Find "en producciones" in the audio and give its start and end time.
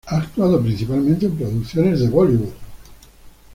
1.27-1.99